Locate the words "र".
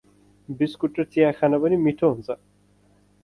0.99-1.03